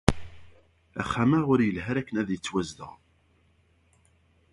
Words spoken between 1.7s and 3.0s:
ara akk akken ad yettwazdeɣ.